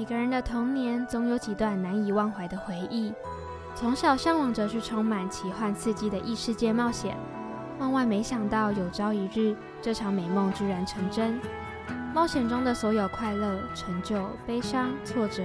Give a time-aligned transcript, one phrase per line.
[0.00, 3.12] 每个人的童年总有几段难以忘怀的回忆。
[3.74, 7.14] 从小向往着去充满奇幻刺激的异世界冒险，
[7.78, 11.38] 万万没想到有朝一日，这场美梦居然成真。
[12.14, 15.44] 冒险中的所有快乐、成就、悲伤、挫折，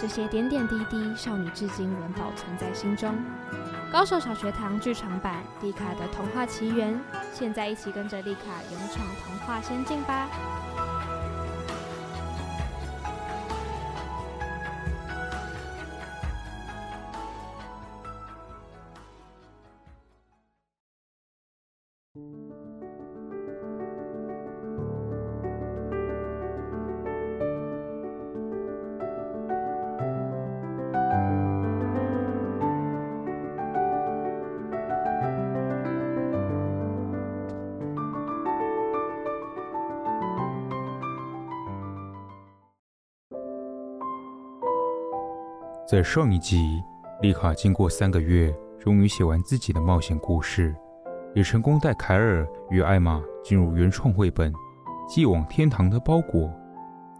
[0.00, 3.12] 这些点点滴滴，少女至今仍保存在心中。
[3.90, 6.94] 高手小学堂剧场版《丽卡的童话奇缘》，
[7.32, 10.28] 现在一起跟着丽卡勇闯童话仙境吧！
[45.90, 46.80] 在上一集，
[47.20, 50.72] 丽卡经过三个月，终于写完自己的冒险故事，
[51.34, 54.52] 也成功带凯尔与艾玛进入原创绘本
[55.08, 56.42] 《寄往天堂的包裹》。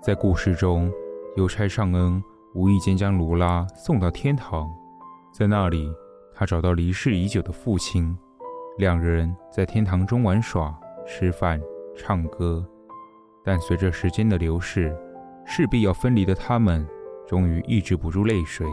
[0.00, 0.88] 在故事中，
[1.34, 2.22] 邮差尚恩
[2.54, 4.72] 无意间将罗拉送到天堂，
[5.32, 5.92] 在那里，
[6.32, 8.16] 他找到离世已久的父亲，
[8.78, 10.72] 两人在天堂中玩耍、
[11.04, 11.60] 吃饭、
[11.96, 12.64] 唱歌。
[13.44, 14.96] 但随着时间的流逝，
[15.44, 16.86] 势必要分离的他们。
[17.30, 18.66] 终于抑制不住泪水，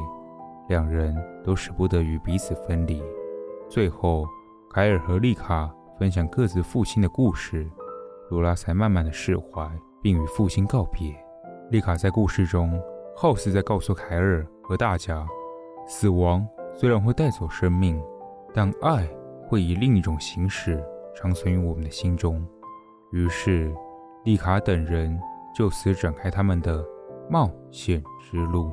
[0.68, 3.04] 两人都舍不得与彼此分离。
[3.70, 4.26] 最后，
[4.72, 7.70] 凯尔和丽卡分享各自父亲的故事，
[8.32, 9.70] 罗拉才慢慢的释怀，
[10.02, 11.16] 并与父亲告别。
[11.70, 12.82] 丽卡在故事中
[13.16, 15.24] 好似在告诉凯尔和大家：
[15.86, 18.02] 死亡虽然会带走生命，
[18.56, 19.08] 但爱
[19.48, 20.84] 会以另一种形式
[21.16, 22.44] 长存于我们的心中。
[23.12, 23.72] 于是，
[24.24, 25.16] 丽卡等人
[25.56, 26.84] 就此展开他们的
[27.30, 28.72] 冒险之路。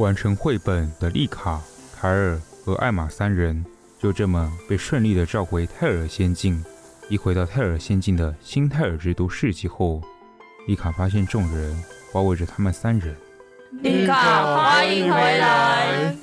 [0.00, 1.62] 完成绘本的丽卡、
[1.94, 3.64] 凯尔和艾玛三人，
[3.98, 6.62] 就这么被顺利的召回泰尔仙境。
[7.08, 10.02] 一回到泰尔仙境的新泰尔之都市集后，
[10.66, 11.80] 丽卡发现众人
[12.12, 13.14] 包围着他们三人。
[13.84, 16.16] 丽卡，欢迎回来！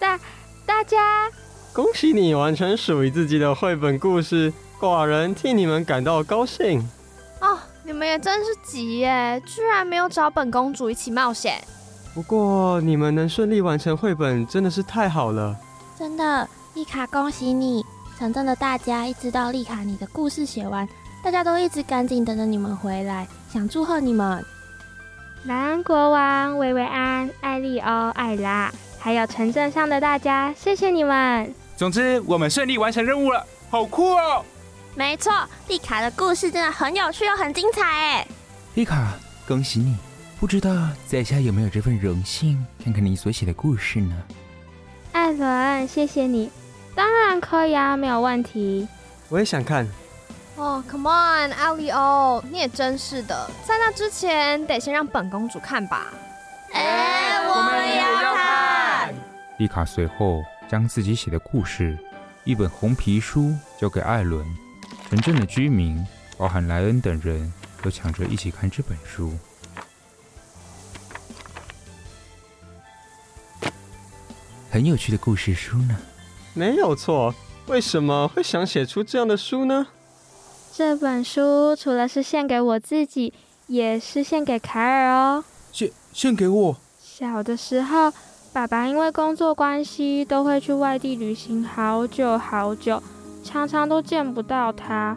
[0.00, 0.18] 大
[0.64, 1.30] 大家，
[1.70, 4.50] 恭喜你完成属于自己的绘本故事，
[4.80, 6.80] 寡人替你们感到高兴。
[7.42, 11.62] 哦，你们也真是急耶，居然没有找本公主一起冒险。
[12.14, 15.54] 不过你们能顺利完成绘本，真的是太好了。
[15.98, 17.84] 真的，丽卡，恭喜你！
[18.18, 20.88] 城镇的大家一直到丽卡你的故事写完，
[21.22, 24.42] 大家都一直赶紧等着你们回来，想祝贺你们。
[25.44, 31.52] 莱恩国王、薇薇安、艾利欧、艾拉，还有城镇上的大家，谢谢你们！
[31.76, 34.44] 总之，我们顺利完成任务了，好酷哦！
[34.94, 35.32] 没错，
[35.66, 38.26] 丽卡的故事真的很有趣又很精彩哎！
[38.74, 39.14] 丽卡，
[39.48, 39.96] 恭喜你！
[40.38, 40.70] 不知道
[41.08, 44.14] 在下有没有这份荣幸，看看你所写的故事呢？
[45.10, 46.52] 艾伦，谢谢你，
[46.94, 48.86] 当然可以啊，没有问题。
[49.28, 49.88] 我也想看。
[50.56, 56.12] 哦、oh，Come on，阿利欧，你也真是的，在那之前得先让本公主看吧。
[56.72, 59.14] 哎，我们也要看。
[59.58, 61.98] 丽卡随后将自己写的故事，
[62.44, 64.44] 一本红皮书交给艾伦。
[65.08, 67.52] 城镇的居民，包含莱恩等人
[67.82, 69.36] 都抢着一起看这本书。
[74.70, 75.96] 很有趣的故事书呢。
[76.54, 77.34] 没有错，
[77.66, 79.86] 为什么会想写出这样的书呢？
[80.74, 83.30] 这本书除了是献给我自己，
[83.66, 85.44] 也是献给凯尔哦。
[85.70, 86.76] 献献给我。
[86.98, 88.10] 小的时候，
[88.54, 93.02] 爸爸因为工作关系都会去外地旅行好久好久，
[93.44, 95.14] 常常都见不到他。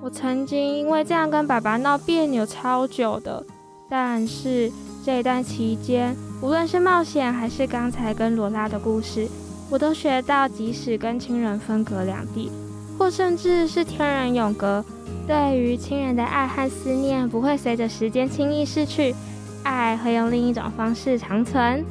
[0.00, 3.44] 我曾经因为这样跟爸爸闹别扭超久的。
[3.90, 4.72] 但是
[5.04, 9.28] 这一段期间，无论是冒险还是刚才跟罗拉的故事，
[9.68, 12.50] 我都学到，即使跟亲人分隔两地。
[12.98, 14.84] 或甚至是天人永隔，
[15.26, 19.14] 对于亲人的爱和思念不会随着时间轻易逝去，
[19.62, 21.84] 爱会用另一种方式长存。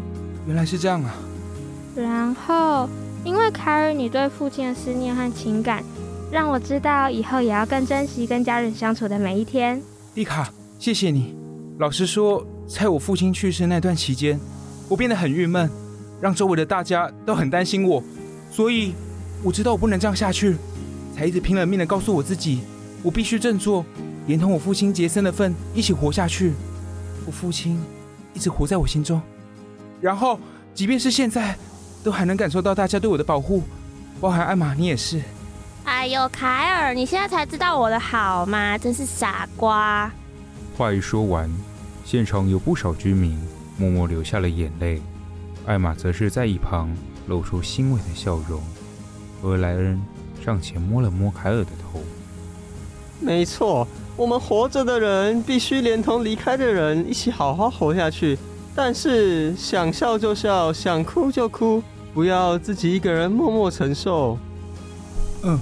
[0.47, 1.13] 原来是这样啊！
[1.95, 2.89] 然后，
[3.23, 5.83] 因为凯尔你对父亲的思念和情感，
[6.31, 9.81] 让我知道以后也要更珍惜跟家人相处的每一天。
[10.15, 11.35] 丽卡，谢谢你。
[11.77, 14.39] 老实说，在我父亲去世那段期间，
[14.87, 15.69] 我变得很郁闷，
[16.19, 18.03] 让周围的大家都很担心我，
[18.51, 18.93] 所以
[19.43, 20.55] 我知道我不能这样下去。
[21.15, 22.61] 才一直拼了命的告诉我自己，
[23.01, 23.85] 我必须振作，
[24.27, 26.53] 连同我父亲杰森的份一起活下去。
[27.25, 27.81] 我父亲
[28.33, 29.21] 一直活在我心中，
[30.01, 30.37] 然后
[30.73, 31.57] 即便是现在，
[32.03, 33.63] 都还能感受到大家对我的保护，
[34.19, 35.21] 包含艾玛，你也是。
[35.85, 38.77] 哎呦，凯尔，你现在才知道我的好吗？
[38.77, 40.11] 真是傻瓜！
[40.77, 41.49] 话一说完，
[42.03, 43.39] 现场有不少居民
[43.77, 45.01] 默默流下了眼泪，
[45.65, 46.89] 艾玛则是在一旁
[47.27, 48.61] 露出欣慰的笑容，
[49.41, 49.99] 而莱恩
[50.45, 51.99] 上前摸了摸凯尔的头。
[53.19, 58.37] 没错，我们活着的人必须连同离开的人一起好好活下去。
[58.75, 61.81] 但是想笑就笑，想哭就哭，
[62.13, 64.37] 不要自己一个人默默承受。
[65.41, 65.57] 嗯，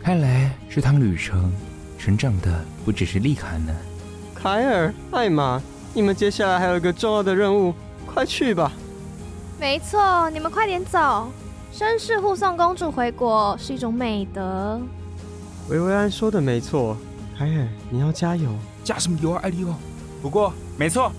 [0.00, 1.52] 看来这趟旅程
[1.98, 3.74] 成长的不只是丽卡呢。
[4.34, 5.60] 凯尔、艾玛，
[5.92, 7.74] 你们接下来还有一个重要的任务，
[8.06, 8.72] 快去吧。
[9.60, 11.28] 没错，你们快点走。
[11.78, 14.80] 绅士护送公主回国是一种美德。
[15.68, 16.96] 维维安说的没错，
[17.38, 18.50] 凯尔，你要加油。
[18.82, 19.72] 加什么油啊，艾利欧？
[20.20, 21.12] 不过没错。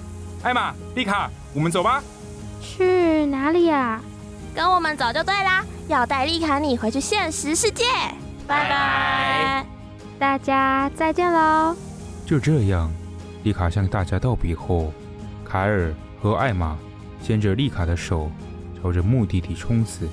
[0.44, 2.04] 艾玛、丽卡，我们走吧。
[2.60, 4.02] 去哪里呀？
[4.54, 7.86] 跟我们走就对啦，要带丽卡你回去现实世界。
[8.46, 9.66] 拜拜，
[10.20, 11.74] 大家再见喽。
[12.26, 12.92] 就这样，
[13.44, 14.92] 丽卡向大家道别后，
[15.46, 16.78] 凯尔和艾玛
[17.24, 18.30] 牵着丽卡的手，
[18.84, 20.06] 朝着目的地冲刺。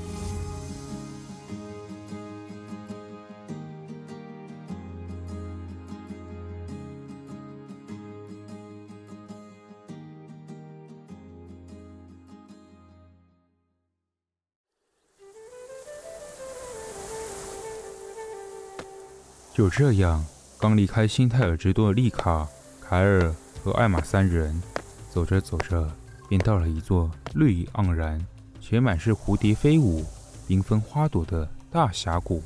[19.56, 20.22] 就这样，
[20.58, 22.46] 刚离开新泰尔之都的丽卡、
[22.78, 24.62] 凯尔和艾玛三人，
[25.08, 25.90] 走着走着，
[26.28, 28.20] 便到了一座绿意盎然
[28.60, 30.04] 且满是蝴蝶飞舞、
[30.46, 32.42] 缤纷花朵的大峡谷。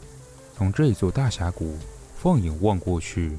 [0.57, 1.77] 从这座大峡谷
[2.15, 3.37] 放眼望过去，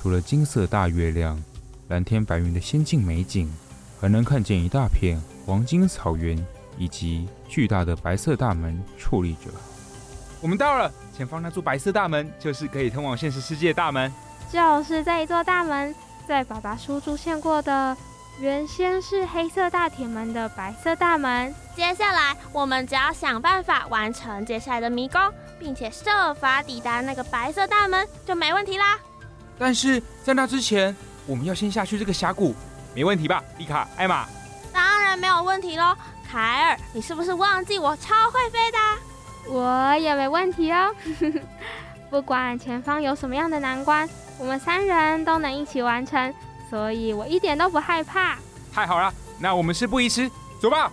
[0.00, 1.42] 除了金色大月亮、
[1.88, 3.52] 蓝天白云的仙境美景，
[4.00, 6.38] 还能看见一大片黄金草原
[6.78, 9.50] 以及巨大的白色大门矗立着。
[10.40, 14.10] 我们到了，前方那座白色大门就是可以通往现实世界的大门。
[14.50, 15.94] 就是这一座大门，
[16.26, 17.96] 在爸爸书出现过的，
[18.40, 21.54] 原先是黑色大铁门的白色大门。
[21.76, 25.20] 接下来，我们只要想办法完成接下来的迷宫，
[25.58, 28.98] 并且设法抵达那个白色大门，就没问题啦。
[29.58, 30.96] 但是在那之前，
[31.26, 32.54] 我们要先下去这个峡谷，
[32.94, 33.44] 没问题吧？
[33.58, 34.26] 丽卡、艾玛？
[34.72, 35.94] 当然没有问题喽。
[36.26, 38.78] 凯尔，你是不是忘记我超会飞的？
[39.48, 40.94] 我也没问题哦，
[42.10, 44.08] 不管前方有什么样的难关，
[44.38, 46.32] 我们三人都能一起完成，
[46.68, 48.36] 所以我一点都不害怕。
[48.72, 50.90] 太好了，那我们事不宜迟，走吧。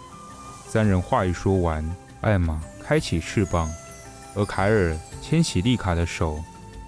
[0.68, 1.88] 三人话一说完，
[2.22, 3.70] 艾玛开启翅膀，
[4.36, 6.44] 而凯尔牵起丽卡的手，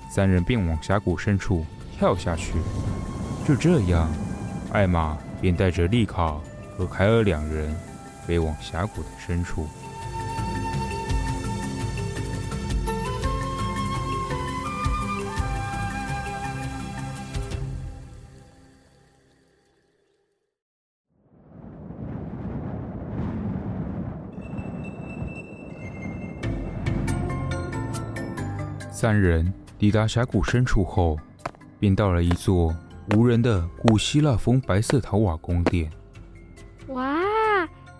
[0.09, 1.65] 三人便往峡谷深处
[1.97, 2.53] 跳下去。
[3.47, 4.11] 就这样，
[4.73, 6.35] 艾玛便带着丽卡
[6.77, 7.75] 和凯尔两人
[8.25, 9.67] 飞往峡谷的深处。
[28.99, 31.17] 三人抵达峡谷深处后，
[31.79, 32.75] 便到了一座
[33.15, 35.89] 无人的古希腊风白色陶瓦宫殿。
[36.89, 37.15] 哇，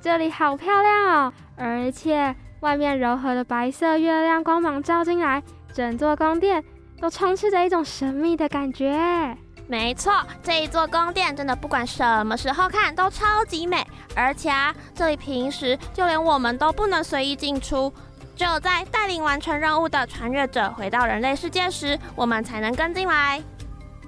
[0.02, 1.34] 这里好漂亮哦！
[1.56, 6.62] 而且外面柔和的白色月亮光芒照进来，整座宫殿
[7.00, 9.38] 都充斥着一种神秘的感觉。
[9.70, 10.12] 没错，
[10.44, 17.94] 这一座宫殿真的不管什么时候看都超级美，而且啊，这里平时就连我们都不能随意进出。
[18.40, 23.44] 只有在带领完成任务的穿越者回到人类世界时，我们才能跟进来。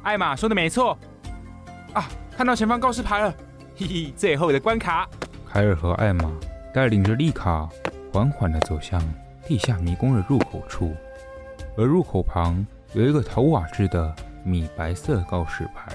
[0.04, 0.98] 艾玛说的没错
[1.94, 2.08] 啊，
[2.38, 3.34] 看到前方告示牌了，
[3.76, 5.06] 嘿嘿，最后的关卡。
[5.52, 6.32] 凯尔和艾玛
[6.74, 7.68] 带领着丽卡
[8.14, 9.02] 缓缓地走向
[9.46, 10.96] 地下迷宫的入口处，
[11.78, 15.92] 而入口旁有一个陶瓦制的米白色告示牌。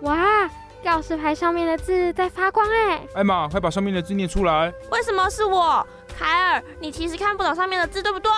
[0.00, 0.48] 哇，
[0.82, 3.02] 告示牌上面的字在发光哎！
[3.16, 4.72] 艾玛，快把上面的字念出来。
[4.90, 5.86] 为什么是我？
[6.20, 8.30] 凯尔，你其实看不懂上面的字，对不对？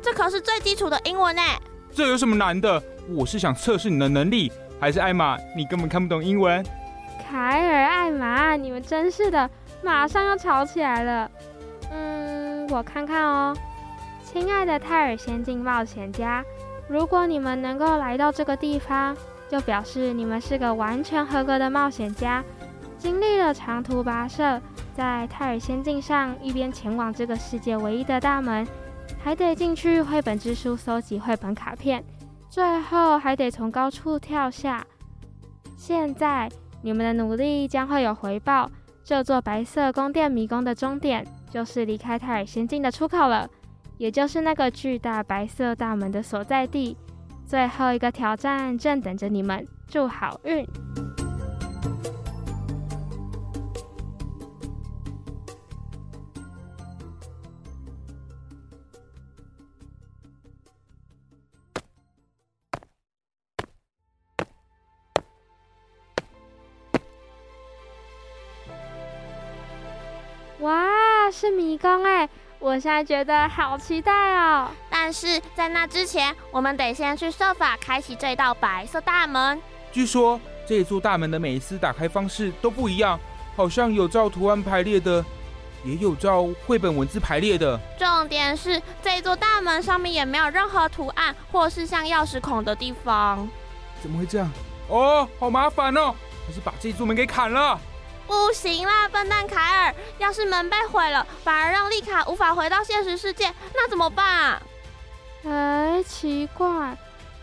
[0.00, 1.42] 这可是最基础的英文呢。
[1.92, 2.80] 这有什么难的？
[3.08, 6.64] 我是想测试你的能力，还是艾玛，你根本看不懂英文？
[7.28, 9.50] 凯尔、艾玛，你们真是的，
[9.82, 11.28] 马上要吵起来了。
[11.90, 13.56] 嗯，我看看哦。
[14.24, 16.44] 亲爱的泰尔仙境冒险家，
[16.86, 19.16] 如果你们能够来到这个地方，
[19.50, 22.44] 就表示你们是个完全合格的冒险家，
[23.06, 24.60] 经历了长途跋涉。
[24.92, 28.66] 在泰尔仙境上，一边前往这个世界唯一的大门，
[29.22, 32.02] 还得进去绘本之书搜集绘本卡片，
[32.50, 34.84] 最后还得从高处跳下。
[35.76, 36.50] 现在
[36.82, 38.68] 你们的努力将会有回报，
[39.04, 43.48] 这座白色宫殿迷宫的终点就是离开泰尔仙境的出口了，
[43.98, 46.96] 也就是那个巨大白色大门的所在地。
[47.46, 50.66] 最后一个挑战正等着你们，祝好运！
[72.04, 72.28] 哎！
[72.58, 74.68] 我现在觉得好期待哦。
[74.88, 79.60] 但是在那之前，我们得先去设法开启这道白色大门。
[79.92, 83.20] 据说这座大门的每一次打开方式都不一样，
[83.54, 85.24] 好像有照图案排列的，
[85.84, 87.78] 也有照绘本文字排列的。
[87.98, 93.46] 重点是这座大门上面也没有任何图案，或是像钥匙孔的地方。
[94.02, 94.50] 怎么会这样？
[94.88, 96.14] 哦，好麻烦哦！
[96.46, 97.78] 还是把这座门给砍了。
[98.26, 99.94] 不行啦，笨蛋凯尔！
[100.18, 104.62] 要是门被毁了，反而让丽卡无法回到现实世界，那怎么办啊？
[105.44, 106.96] 哎，奇怪，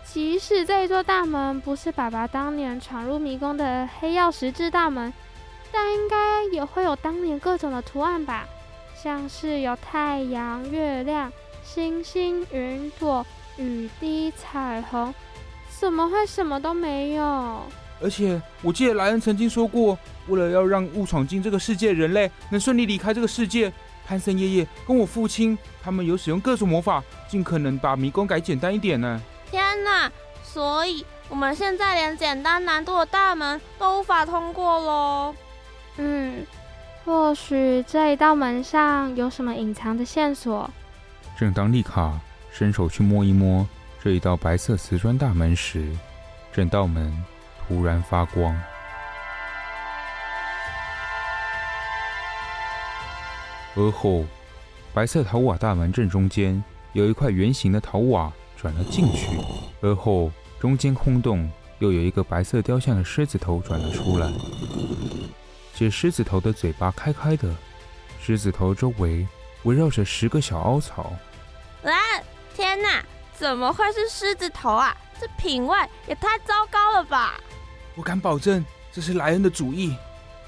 [0.03, 5.13] 即使这座大门不是爸爸当年闯入迷宫的黑曜石质大门，
[5.71, 8.45] 但应该也会有当年各种的图案吧？
[9.01, 11.31] 像是有太阳、月亮、
[11.63, 13.25] 星星、云朵、
[13.57, 15.13] 雨滴、彩虹，
[15.79, 17.61] 怎么会什么都没有？
[18.03, 23.71] 而且我记得莱恩曾经说过，为了要让误闯进这个世界的人类能顺利离开这个世界，
[24.05, 29.21] 潘森爷爷跟我父亲他们有使用各种魔法，尽可能把迷宫改简单一点呢。
[29.49, 30.11] 天哪！
[30.43, 35.35] 所以我们现在连简单难度的大门都无法通过喽。
[35.97, 36.45] 嗯，
[37.05, 40.69] 或许这一道门上有什么隐藏的线索。
[41.39, 42.19] 正当丽卡
[42.51, 43.67] 伸手去摸一摸
[44.03, 45.87] 这一道白色瓷砖大门时，
[46.51, 47.11] 整道门。
[47.65, 48.55] 突然发光，
[53.75, 54.25] 而后，
[54.93, 59.27] 白色陶瓦大门正中间有一块圆形的陶瓦转了进去，
[59.81, 60.29] 而后
[60.59, 64.29] 中间空洞又有一个白色雕像的狮子头转了出来。
[65.73, 67.55] 这狮子头的嘴巴开开的，
[68.21, 69.25] 狮子头周围
[69.63, 71.13] 围绕着十个小凹槽。
[71.83, 71.91] 啊！
[72.53, 73.03] 天哪，
[73.33, 74.95] 怎么会是狮子头啊？
[75.19, 75.77] 这品味
[76.07, 77.39] 也太糟糕了吧！
[77.95, 79.95] 我敢保证，这是莱恩的主意。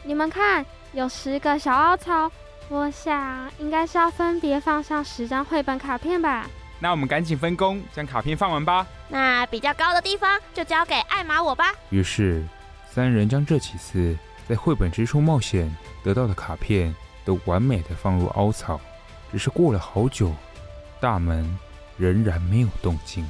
[0.03, 2.31] 你们看，有十个小凹槽，
[2.69, 6.47] 我想应该是要分别放上十张绘本卡片吧。
[6.79, 8.85] 那我们赶紧分工，将卡片放完吧。
[9.07, 11.71] 那比较高的地方就交给艾玛我吧。
[11.89, 12.43] 于是，
[12.91, 15.73] 三人将这几次在绘本之书冒险
[16.03, 18.79] 得到的卡片都完美的放入凹槽。
[19.31, 20.33] 只是过了好久，
[20.99, 21.57] 大门
[21.97, 23.27] 仍然没有动静。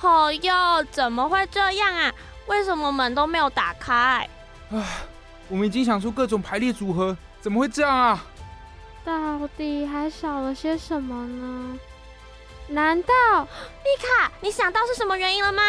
[0.00, 2.12] 哦哟，怎么会这样啊？
[2.46, 4.28] 为什么门都没有打开？
[4.70, 4.86] 啊，
[5.48, 8.24] 我们已经想出各种排列组合，怎么会这样啊？
[9.04, 11.78] 到底还少了些什么呢？
[12.68, 15.62] 难道丽卡，你想到是什么原因了吗？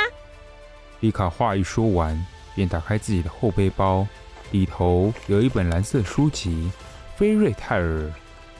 [1.00, 4.06] 丽卡话一说完，便打开自己的后背包，
[4.52, 6.72] 里头有一本蓝色书籍
[7.18, 7.84] 《菲瑞泰尔》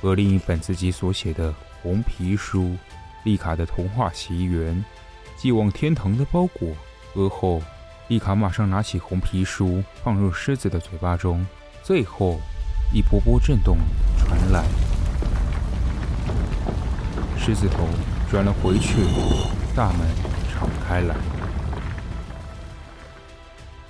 [0.02, 2.62] 和另一本自己所写的红皮书
[3.24, 4.74] 《丽卡的童话奇缘》，
[5.40, 6.70] 寄往天堂的包裹，
[7.14, 7.62] 而后。
[8.12, 11.46] 丽卡马上拿起红皮书，放入狮子的嘴巴中。
[11.82, 12.42] 最后，
[12.94, 13.78] 一波波震动
[14.18, 14.66] 传来，
[17.40, 17.88] 狮子头
[18.30, 18.98] 转了回去，
[19.74, 20.00] 大门
[20.52, 21.16] 敞开来。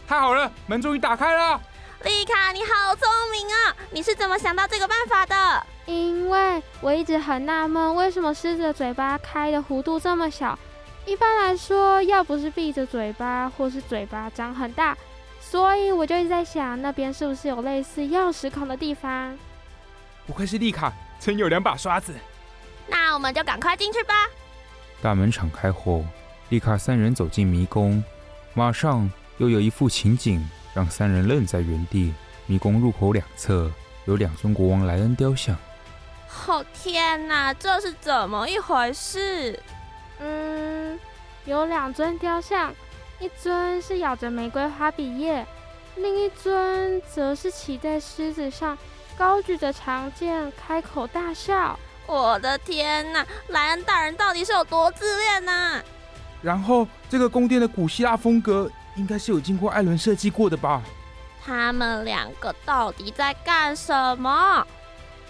[0.08, 1.60] 太好了，门终于打开了！
[2.04, 3.76] 丽卡，你好聪明啊！
[3.90, 5.66] 你是怎么想到这个办法的？
[5.88, 10.60] 因为我一直很纳闷，为什么狮子的嘴巴开的弧度这么小？
[11.06, 14.96] 一般来说，要不是闭着嘴巴，或是嘴巴张很大，
[15.40, 19.38] 所以我就一直在想，那边是不是有类似钥匙孔的地方？
[20.28, 22.14] 不愧是丽卡，真有两把刷子。
[22.88, 24.14] 那我们就赶快进去吧。
[25.02, 26.06] 大门敞开后，
[26.50, 28.04] 丽卡三人走进迷宫，
[28.54, 32.14] 马上又有一副情景让三人愣在原地。
[32.46, 33.72] 迷宫入口两侧
[34.06, 35.56] 有两尊国王莱恩雕像。
[36.48, 39.58] 哦天哪，这是怎么一回事？
[40.22, 41.00] 嗯，
[41.46, 42.74] 有两尊雕像，
[43.20, 45.46] 一尊是咬着玫瑰花笔叶，
[45.96, 48.78] 另一尊则是骑在狮子上，
[49.18, 51.78] 高举着长剑，开口大笑。
[52.06, 55.84] 我的天哪，莱恩大人到底是有多自恋呢？
[56.42, 60.82] 然后，这个宫殿的古希腊风格应该是有经过艾伦设计过的吧？
[61.44, 64.66] 他们两个到底在干什么？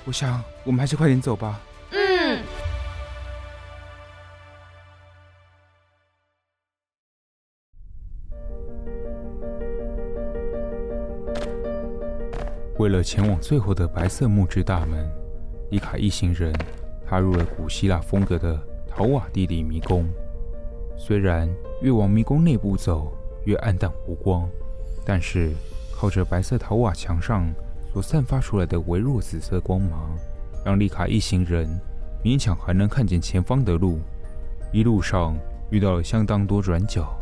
[0.05, 1.59] 我想，我们还是快点走吧。
[12.81, 15.07] 为了前往最后的白色木质大门，
[15.69, 16.51] 丽卡一行人
[17.05, 20.09] 踏入了古希腊风格的陶瓦蒂里迷宫。
[20.97, 21.47] 虽然
[21.83, 24.49] 越往迷宫内部走越暗淡无光，
[25.05, 25.51] 但是
[25.93, 27.47] 靠着白色陶瓦墙上
[27.93, 30.17] 所散发出来的微弱紫色光芒，
[30.65, 31.69] 让丽卡一行人
[32.23, 33.99] 勉强还能看见前方的路。
[34.73, 35.37] 一路上
[35.69, 37.15] 遇到了相当多转角，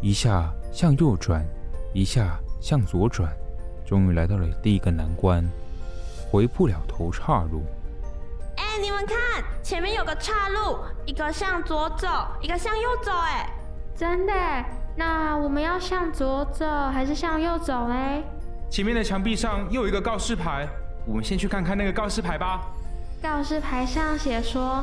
[0.00, 1.46] 一下向右转，
[1.92, 3.30] 一下向左转，
[3.92, 5.46] 终于来到了第一个难关——
[6.32, 7.62] 回不了头岔路。
[8.56, 12.08] 哎，你们看，前面有个岔路，一个向左走，
[12.40, 13.12] 一个向右走。
[13.12, 13.50] 哎，
[13.94, 14.32] 真的？
[14.96, 18.24] 那我们要向左走还是向右走嘞？
[18.70, 20.66] 前面的墙壁上又有一个告示牌，
[21.04, 22.62] 我们先去看看那个告示牌吧。
[23.20, 24.82] 告示牌上写说，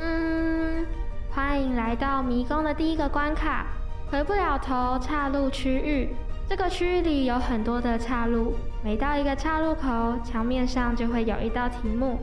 [0.00, 0.86] 嗯。
[1.30, 3.66] 欢迎来到迷宫的第一个关卡——
[4.10, 6.16] 回不了头岔路区域。
[6.48, 12.18] 这个区域里有很多的岔路，每到一个岔路口，墙面上就会有一道题目。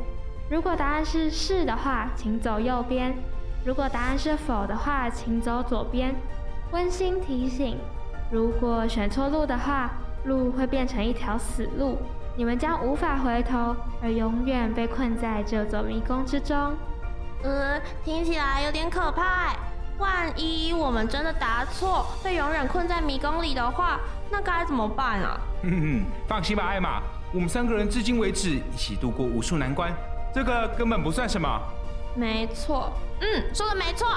[0.50, 3.14] 如果答案是是的话，请走右边；
[3.64, 6.16] 如果答案是否的话，请走左边。
[6.72, 7.78] 温馨提醒：
[8.32, 9.92] 如果选错路的话，
[10.24, 12.00] 路会变成一条死路，
[12.36, 16.76] 你们将无法回头，而永远被困在这座迷宫之中。
[17.44, 19.56] 嗯，听起来有点可怕。
[19.98, 24.00] 万一我们真的答错，被永远困在迷宫里的话，
[24.30, 25.40] 那该怎么办啊？
[25.64, 27.02] 哼哼，放心吧，艾玛，
[27.34, 29.94] 我们三个人至今为止一起度过无数难关，
[30.34, 31.48] 这个根本不算什么。
[32.16, 34.08] 没错，嗯，说的没错。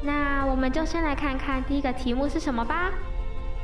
[0.00, 2.92] 那我们就先来看看第一个题目是什么吧。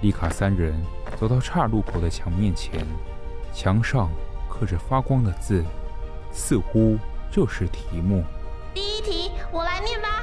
[0.00, 0.74] 丽卡三人
[1.16, 2.84] 走到岔路口的墙面前，
[3.52, 4.10] 墙上
[4.48, 5.64] 刻着发光的字，
[6.32, 6.98] 似乎
[7.30, 8.24] 就是题目。
[8.74, 10.13] 第一题，我来念吧。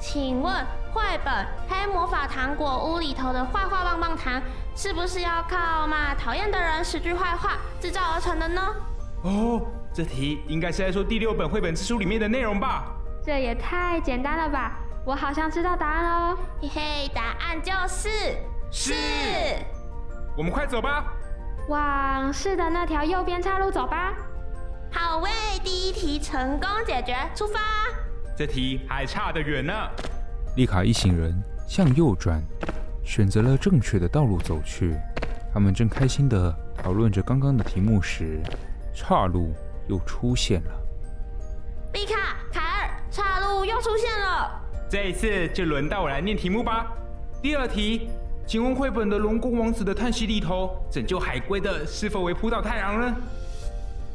[0.00, 0.52] 请问
[0.92, 1.32] 绘本
[1.68, 4.40] 《黑魔法糖果屋》里头的坏话棒棒糖，
[4.74, 8.74] 是不是要靠骂讨厌的人十句坏话制造而成的呢？
[9.22, 9.60] 哦，
[9.92, 12.86] 这题应该是在说第六本绘本之书里面的内容吧？
[13.22, 14.78] 这也太简单了吧！
[15.04, 16.38] 我好像知道答案喽。
[16.62, 18.08] 嘿嘿，答案就是
[18.70, 18.94] 是。
[20.34, 21.04] 我们快走吧，
[21.68, 24.14] 往是的那条右边岔路走吧。
[24.90, 25.30] 好，喂
[25.62, 27.60] 第一题成功解决，出发。
[28.40, 29.74] 这题还差得远呢。
[30.56, 32.42] 丽卡一行人向右转，
[33.04, 34.96] 选择了正确的道路走去。
[35.52, 38.40] 他们正开心地讨论着刚刚的题目时，
[38.94, 39.52] 岔路
[39.88, 40.70] 又出现了。
[41.92, 44.58] 丽卡、凯尔，岔路又出现了。
[44.88, 46.94] 这一次就轮到我来念题目吧。
[47.42, 48.08] 第二题，
[48.46, 53.16] 请问绘本的龙宫王子的叹息里头，拯救海龟的是否为扑倒太阳呢？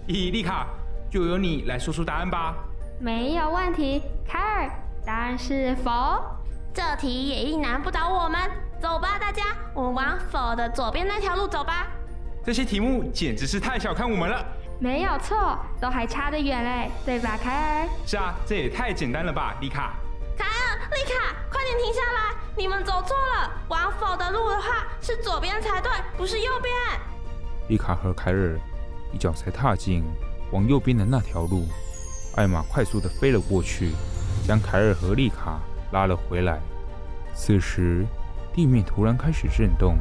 [0.08, 0.70] 伊丽卡，
[1.12, 2.58] 就由你来说出答案吧。
[3.00, 4.70] 没有问题，凯尔，
[5.06, 5.92] 答案是否。
[6.74, 8.40] 这题也一难不倒我们。
[8.82, 11.88] 走吧，大家，我们往否的左边那条路走吧。
[12.44, 14.46] 这些题目简直是太小看我们了。
[14.80, 17.88] 没有错，都还差得远嘞，对吧，凯尔？
[18.06, 19.94] 是啊，这也太简单了吧，丽卡。
[20.38, 22.36] 凯尔，丽卡，快点停下来！
[22.56, 26.74] 你们走错了，往否的路的话是左边才对，不是右边。
[27.68, 28.58] 丽卡和凯尔。
[29.14, 30.04] 一脚才踏进
[30.52, 31.66] 往右边的那条路，
[32.36, 33.92] 艾玛快速地飞了过去，
[34.46, 35.60] 将凯尔和丽卡
[35.92, 36.60] 拉了回来。
[37.34, 38.06] 此时，
[38.54, 39.98] 地面突然开始震动，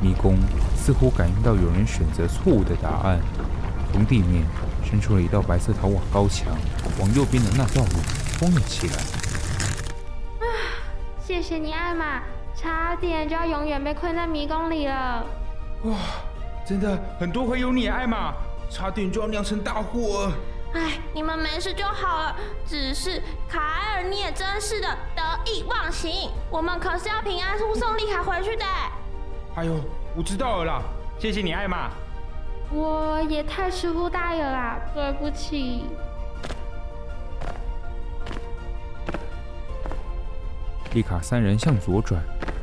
[0.00, 0.38] 迷宫
[0.76, 3.20] 似乎感应到有人选择错误的答案，
[3.92, 4.44] 从地面
[4.84, 6.48] 伸出了一道白色陶瓦高墙，
[7.00, 7.98] 往右边的那道路
[8.38, 8.96] 封了起来。
[10.40, 10.44] 啊，
[11.24, 12.22] 谢谢你，艾玛。
[12.54, 15.26] 差点就要永远被困在迷宫里了！
[15.84, 15.96] 哇，
[16.64, 18.34] 真的很多回有你，艾玛，
[18.70, 20.32] 差点就要酿成大祸。
[20.74, 22.36] 哎，你们没事就好了。
[22.66, 26.30] 只是凯尔，你也真是的，得意忘形。
[26.50, 28.64] 我们可是要平安护送丽卡回去的。
[29.56, 29.74] 哎呦，
[30.16, 30.82] 我知道了啦，
[31.18, 31.90] 谢谢你，艾玛。
[32.70, 35.84] 我也太疏忽大意了啦，对不起。
[40.94, 42.22] 丽卡三人向左转。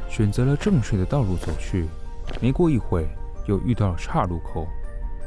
[0.09, 1.87] 选择了正确的道路走去，
[2.41, 3.07] 没过一会，
[3.45, 4.67] 又遇到了岔路口。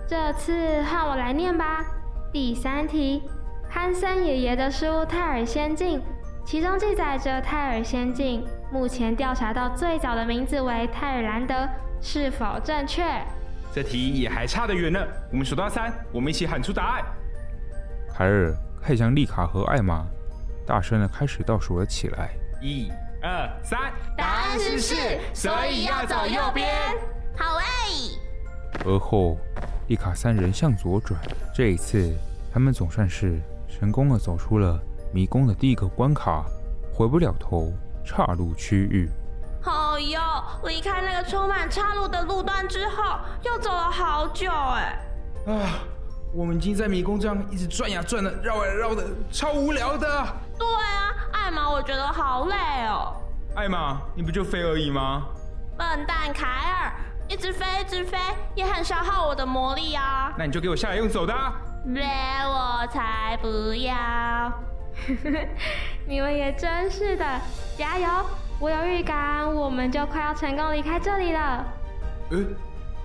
[0.06, 1.84] 这次换我来念吧。
[2.32, 3.22] 第三题，
[3.68, 6.00] 憨森爷爷的书《泰尔仙境》，
[6.44, 11.68] 其中记载着泰尔仙境目前调查到最早的名字为泰尔兰德，
[12.00, 13.04] 是否正确？
[13.74, 15.00] 这题也还差得远呢。
[15.30, 17.04] 我们数到三，我们一起喊出答案。
[18.14, 20.04] 凯尔看向丽卡和艾玛，
[20.66, 22.30] 大声的开始倒数了起来。
[22.60, 22.90] 一。
[23.22, 24.94] 二三，答案是是，
[25.32, 26.68] 所以要走右边。
[27.36, 27.64] 好诶。
[28.84, 29.36] 而后，
[29.88, 31.20] 丽卡三人向左转，
[31.54, 32.12] 这一次
[32.52, 34.78] 他们总算是成功的走出了
[35.12, 36.44] 迷宫的第一个关卡——
[36.92, 37.72] 回不了头
[38.04, 39.10] 岔路区域。
[39.62, 40.20] 好哟，
[40.64, 44.98] 离开那个充满岔路的路段之后，又走了好久哎。
[45.46, 45.84] 啊，
[46.34, 50.08] 我们已经在迷宫这样一直转呀转的，绕呀绕的，超无聊的。
[50.58, 52.56] 对啊，艾玛，我觉得好累
[52.88, 53.14] 哦。
[53.54, 55.28] 艾玛，你不就飞而已吗？
[55.76, 56.92] 笨蛋凯尔，
[57.32, 58.18] 一直飞一直飞，
[58.54, 60.34] 也很消耗我的魔力啊。
[60.36, 61.34] 那你就给我下来用走的。
[61.94, 62.02] 别，
[62.46, 64.52] 我才不要。
[66.06, 67.24] 你们也真是的，
[67.74, 68.06] 加油！
[68.60, 71.66] 我有预感，我们就快要成功离开这里了。
[72.32, 72.44] 呃，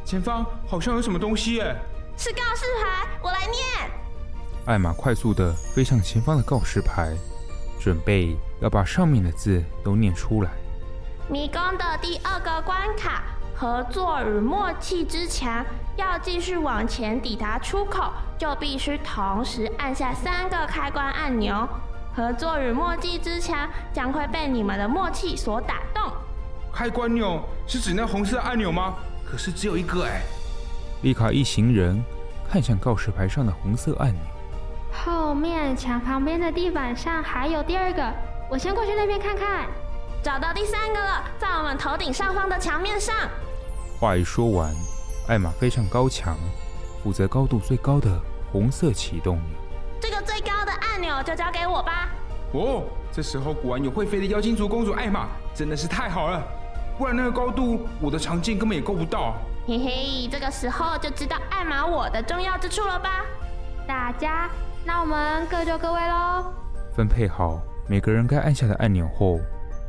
[0.04, 1.74] 前方好像有什么东西耶。
[2.18, 3.90] 是告示牌，我来念。
[4.66, 7.16] 艾玛快速的飞向前方的告示牌，
[7.80, 10.52] 准备要把上面的字都念出来。
[11.30, 13.24] 迷宫的第二个关卡，
[13.58, 15.66] 合作与默契之墙。
[15.96, 21.68] 要继续往前抵达出口，就必须同时按下三个开关按钮。
[22.16, 26.12] 合作与默契之墙将会被你们的默契所打动。
[26.72, 28.94] 开关钮是指那红色按钮吗？
[29.26, 30.22] 可是只有一个哎。
[31.02, 32.00] 丽卡一行人
[32.52, 34.22] 看向告示牌上的红色按钮，
[34.92, 38.14] 后面墙旁边的地板上还有第二个，
[38.52, 39.66] 我先过去那边看看。
[40.22, 43.16] 找到第三个了，在我们头顶上方的墙面上。
[44.00, 44.74] 话一说完。
[45.28, 46.38] 艾玛飞上高墙，
[47.04, 48.08] 负责高度最高的
[48.52, 49.46] 红色启动钮。
[50.00, 52.10] 这个最高的按钮就交给我吧。
[52.54, 56.42] 哦，这时候果然有会飞的妖精族公主艾玛，真的是太好了。
[56.98, 59.36] 不然那个高度，我的长剑根本也够不到。
[59.68, 63.26] 嘿嘿，这个时候就知道艾玛我的重要之处了吧？
[63.86, 64.50] 大家，
[64.86, 66.46] 那我们各就各位喽。
[66.96, 69.40] 分配好每个人该按下的按钮后，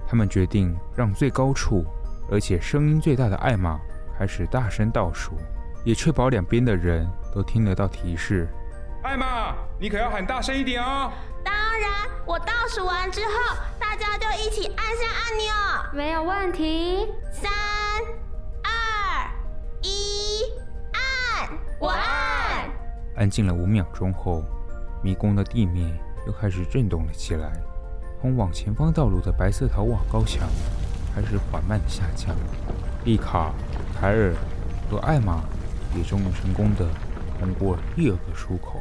[0.06, 1.84] 他们决定让最高处，
[2.30, 3.78] 而且声音最大的艾玛。
[4.18, 5.36] 开始大声倒数，
[5.84, 8.48] 也确保两边的人都听得到提示。
[9.04, 11.12] 艾玛，你可要喊大声一点哦！
[11.44, 11.88] 当然，
[12.26, 15.94] 我倒数完之后，大家就一起按下按钮。
[15.94, 17.06] 没有问题。
[17.30, 17.48] 三、
[18.64, 19.30] 二、
[19.82, 20.42] 一，
[20.92, 21.48] 按！
[21.78, 22.68] 我按。
[23.14, 24.42] 安静了五秒钟后，
[25.00, 27.52] 迷宫的地面又开始震动了起来。
[28.20, 30.48] 通往前方道路的白色陶瓦高墙
[31.14, 32.34] 开始缓慢的下降。
[33.04, 33.54] 丽卡。
[34.00, 34.32] 凯尔
[34.88, 35.42] 和艾玛
[35.96, 36.88] 也终于成功的
[37.40, 38.80] 通过第二个出口。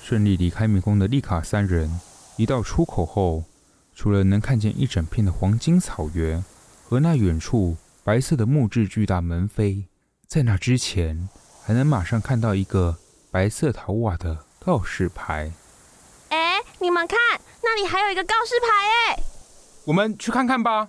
[0.00, 2.00] 顺利离开迷宫的丽卡三人，
[2.36, 3.44] 一到出口后，
[3.94, 6.42] 除了能看见一整片的黄金草原。
[6.86, 9.84] 和那远处白色的木质巨大门扉，
[10.28, 11.28] 在那之前
[11.64, 12.96] 还能马上看到一个
[13.30, 15.50] 白色陶瓦的告示牌。
[16.28, 17.18] 哎，你们看，
[17.62, 19.22] 那里还有一个告示牌哎！
[19.86, 20.88] 我们去看看吧。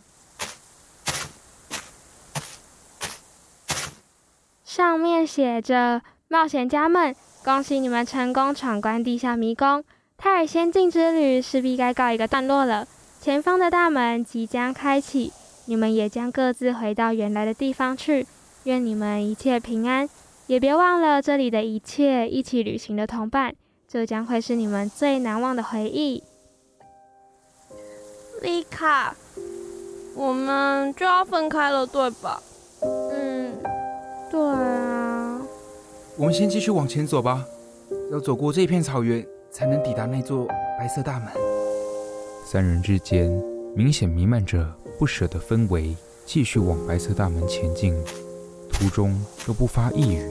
[4.66, 9.86] 上面写着：“冒险家们，恭喜你们成功闯关地下迷宫，
[10.18, 12.86] 泰尔仙境之旅势必该告一个段落了。
[13.22, 15.32] 前方的大门即将开启。”
[15.65, 18.25] 你们也将各自回到原来的地方去，
[18.63, 20.08] 愿你们一切平安，
[20.47, 23.56] 也别忘了这里的一切，一起旅行的同伴，
[23.88, 26.23] 这将会是你们最难忘的回忆。
[28.41, 29.15] 丽卡，
[30.15, 32.41] 我们就要分开了，对吧？
[32.82, 33.54] 嗯，
[34.30, 35.41] 对啊。
[36.17, 37.43] 我们先继续往前走吧，
[38.12, 40.45] 要走过这片草原，才能抵达那座
[40.78, 41.30] 白色大门。
[42.45, 43.32] 三人之间
[43.75, 44.71] 明显弥漫着。
[44.98, 47.94] 不舍的氛围，继续往白色大门前进，
[48.72, 50.26] 途中又不发一语。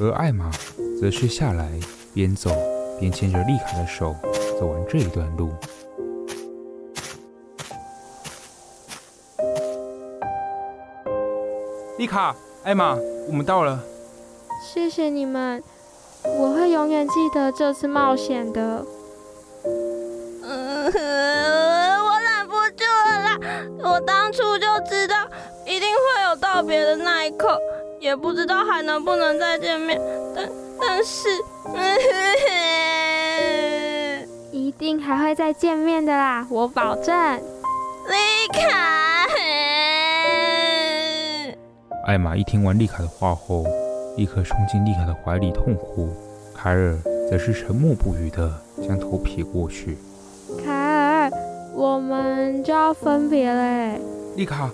[0.00, 0.50] 而艾玛
[1.00, 1.70] 则是下来，
[2.14, 2.50] 边走
[2.98, 4.14] 边牵着丽卡的手，
[4.58, 5.50] 走完这一段路。
[11.98, 12.96] 丽卡，艾玛，
[13.28, 13.82] 我们到了。
[14.62, 15.62] 谢谢你们，
[16.24, 18.84] 我会永远记得这次冒险的。
[23.84, 25.16] 我当初就知道
[25.66, 27.58] 一定会有道别的那一刻，
[28.00, 30.00] 也不知道还能不能再见面，
[30.34, 30.48] 但
[30.80, 31.28] 但是，
[34.52, 37.14] 一定还会再见面的啦，我保证。
[38.08, 38.14] 丽
[38.52, 39.26] 卡，
[42.06, 43.64] 艾玛一听完丽卡的话后，
[44.16, 46.08] 立刻冲进丽卡的怀里痛哭，
[46.54, 46.96] 凯尔
[47.30, 48.52] 则是沉默不语的
[48.86, 49.98] 将头撇过去。
[51.82, 54.00] 我们就要分别嘞，
[54.36, 54.70] 丽卡，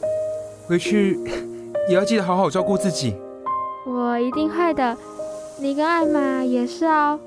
[0.67, 1.19] 回去
[1.89, 3.17] 也要记得好好照顾自己。
[3.87, 4.95] 我一定会的，
[5.59, 7.19] 你跟艾玛也是哦。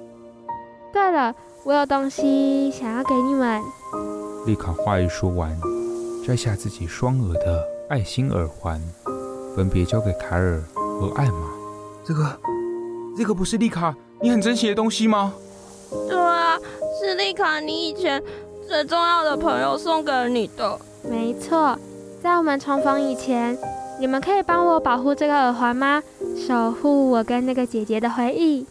[0.94, 3.60] 对了，我有东西想要给你们。
[4.46, 5.60] 丽卡话一说完，
[6.28, 8.80] 摘下自己双耳的爱心耳环，
[9.56, 11.52] 分别交给凯尔和艾玛。
[12.06, 12.40] 这个，
[13.18, 15.34] 这个不是丽卡你很珍惜的东西吗？
[16.08, 16.56] 对啊，
[17.00, 18.22] 是丽卡你以前
[18.72, 20.80] 最重要的朋友送给你的。
[21.04, 21.78] 没错，
[22.24, 23.58] 在我们重逢以前，
[24.00, 26.02] 你们可以帮我保护这个耳环吗？
[26.48, 28.66] 守护我跟那个姐姐的回忆。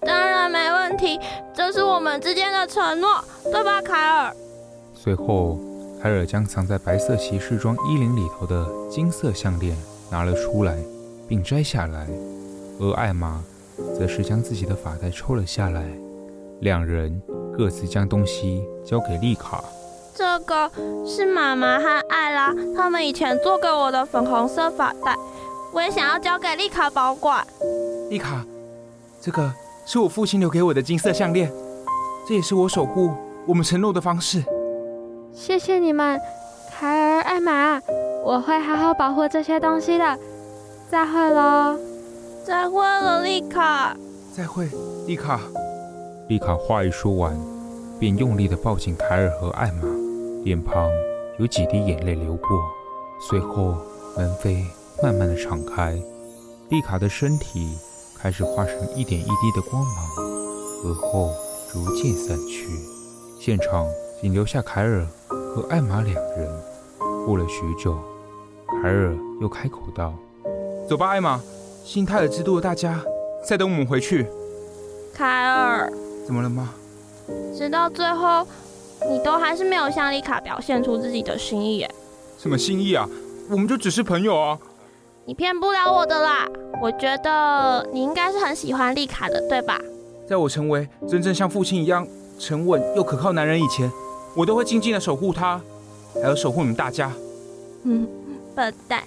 [0.00, 1.20] 当然没问题，
[1.52, 3.22] 这是我们之间的承诺，
[3.52, 4.34] 对吧，凯尔？
[4.94, 5.58] 随后，
[6.02, 9.76] 凯尔将藏在白色骑士装衣领里头的金色项链
[10.10, 10.78] 拿了出来，
[11.28, 12.08] 并摘下来，
[12.80, 13.44] 而艾玛
[13.76, 15.84] 则是将自己的发带抽了下来。
[16.60, 17.20] 两人
[17.56, 19.62] 各自将东西交给丽卡。
[20.14, 20.70] 这个
[21.06, 25.16] 是妈妈和艾拉他们以前做给我的粉红色发带，
[25.72, 27.46] 我也想要交给丽卡保管。
[28.10, 28.44] 丽卡，
[29.20, 29.52] 这个。
[29.84, 31.52] 是我父亲留给我的金色项链，
[32.28, 33.10] 这也是我守护
[33.48, 34.40] 我们承诺的方式。
[35.34, 36.20] 谢谢你们，
[36.70, 37.82] 凯尔、艾玛，
[38.24, 40.16] 我会好好保护这些东西的。
[40.88, 41.76] 再会喽！
[42.46, 43.96] 再会了，丽卡。
[44.32, 44.70] 再会，
[45.04, 45.40] 丽卡。
[46.32, 47.38] 丽卡话一说完，
[48.00, 49.82] 便用力地抱紧凯尔和艾玛，
[50.44, 50.90] 脸庞
[51.38, 52.48] 有几滴眼泪流过。
[53.28, 53.76] 随后，
[54.16, 54.64] 门扉
[55.02, 55.92] 慢慢地敞开，
[56.70, 57.76] 丽卡的身体。
[58.16, 59.94] 开始化成一点一滴的光芒，
[60.84, 61.28] 而后
[61.70, 62.66] 逐渐散去。
[63.38, 63.86] 现场
[64.22, 66.48] 仅留下凯尔和艾玛两人。
[67.26, 67.98] 过了许久，
[68.80, 70.14] 凯尔又开口道
[70.88, 71.42] ：“走吧，艾玛，
[71.84, 73.04] 新泰尔之都的大家
[73.44, 74.26] 在等我们回去。”
[75.12, 75.92] 凯尔，
[76.24, 76.72] 怎么了吗？
[77.56, 78.46] 直到最后，
[79.08, 81.86] 你都还是没有向丽卡表现出自己的心意。
[82.38, 83.08] 什么心意啊？
[83.50, 84.58] 我们就只是朋友啊。
[85.24, 86.48] 你骗不了我的啦！
[86.80, 89.80] 我觉得你应该是很喜欢丽卡的，对吧？
[90.26, 92.06] 在我成为真正像父亲一样
[92.38, 93.90] 沉稳又可靠男人以前，
[94.36, 95.60] 我都会静静的守护他，
[96.14, 97.12] 还有守护你们大家。
[97.84, 98.08] 嗯，
[98.54, 99.04] 笨蛋。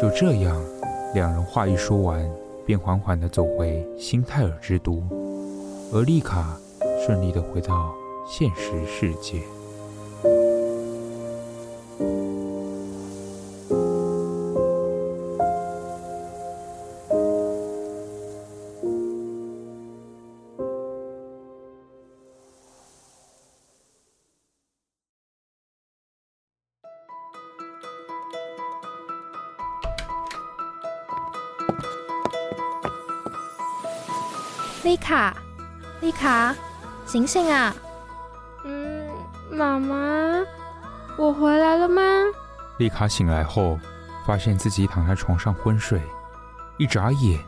[0.00, 0.60] 就这样，
[1.14, 2.28] 两人话一说完，
[2.66, 5.00] 便缓缓的走回新泰尔之都，
[5.90, 6.58] 而丽卡
[7.04, 7.94] 顺利的回到
[8.26, 9.42] 现实世界。
[34.84, 35.36] 丽卡，
[36.18, 36.54] 卡，
[37.06, 37.74] 醒醒啊！
[38.64, 39.08] 嗯，
[39.50, 40.44] 妈妈，
[41.16, 42.02] 我回来了吗？
[42.78, 43.78] 丽卡醒来后，
[44.26, 46.02] 发现自己躺在床上昏睡，
[46.76, 47.38] 一眨眼，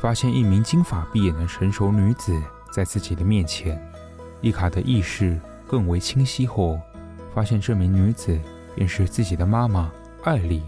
[0.00, 2.38] 发现一名金发碧眼的成熟女子
[2.70, 3.82] 在自己的面前。
[4.42, 6.78] 丽卡的意识更为清晰后，
[7.34, 8.38] 发现这名女子
[8.74, 9.90] 便是自己的妈妈
[10.24, 10.62] 艾丽。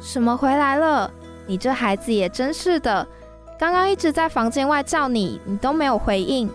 [0.00, 1.10] 什么回来了？
[1.46, 3.06] 你这孩子也真是的。
[3.58, 6.50] 刚刚一直在房间外叫你，你都没有回应，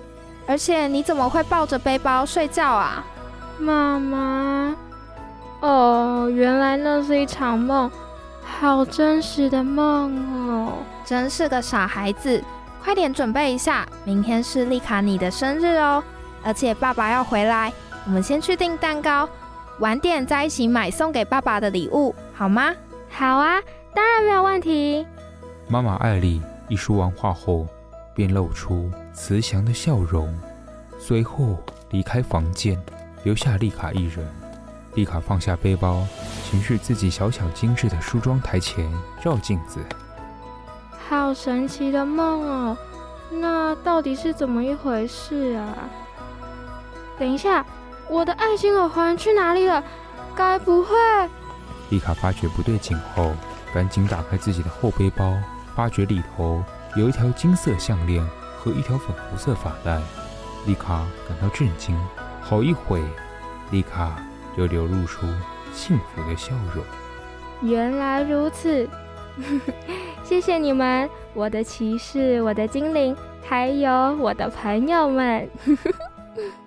[0.51, 3.05] 而且你怎么会抱着背包睡觉啊？
[3.57, 4.75] 妈妈，
[5.61, 7.89] 哦，原来那是一场梦，
[8.43, 10.13] 好真实的梦
[10.49, 10.73] 哦！
[11.05, 12.43] 真是个傻孩子，
[12.83, 16.03] 快点准备一下，明天是丽卡你的生日哦，
[16.43, 17.71] 而且爸爸要回来，
[18.05, 19.29] 我们先去订蛋糕，
[19.79, 22.73] 晚点再一起买送给爸爸的礼物，好吗？
[23.09, 23.61] 好啊，
[23.95, 25.07] 当然没有问题。
[25.69, 26.41] 妈妈艾丽。
[26.67, 27.67] 一说完话后，
[28.13, 30.33] 便露出慈祥的笑容，
[30.97, 31.57] 随后
[31.89, 32.81] 离开房间，
[33.23, 34.27] 留下丽卡一人。
[34.95, 36.05] 丽卡放下背包，
[36.43, 39.79] 前去自己小巧精致的梳妆台前照镜子。
[41.07, 42.77] 好神奇的梦哦！
[43.31, 45.89] 那到底是怎么一回事啊？
[47.17, 47.65] 等一下，
[48.09, 49.83] 我的爱心耳环去哪里了？
[50.35, 50.95] 该不会……
[51.89, 53.33] 丽卡发觉不对劲后，
[53.73, 55.37] 赶紧打开自己的后背包。
[55.73, 56.61] 发觉里头
[56.97, 58.21] 有一条金色项链
[58.63, 59.99] 和一条粉红色发带，
[60.67, 61.97] 丽卡感到震惊。
[62.41, 63.01] 好一会，
[63.71, 64.23] 丽卡
[64.55, 65.25] 就流露出
[65.73, 66.83] 幸福的笑容。
[67.63, 68.87] 原来如此，
[70.23, 75.49] 谢谢你们，我的骑士，我的精灵，还有我的朋友们。